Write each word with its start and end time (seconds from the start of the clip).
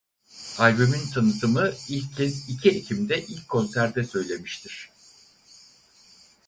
Albümün 0.59 1.11
tanıtımı 1.13 1.71
ilk 1.89 2.15
kez 2.17 2.49
iki 2.49 2.69
Ekim'de 2.69 3.25
ilk 3.25 3.47
konserde 3.49 4.03
söylemiştir. 4.03 4.89